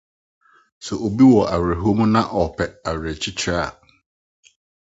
sɛ 0.85 0.93
obi 1.05 1.23
wɔ 1.33 1.41
awerɛhow 1.53 1.93
mu 1.97 2.05
na 2.13 2.21
ɔrepɛ 2.39 2.65
awerɛkyekye 2.87 3.53
a 3.65 3.67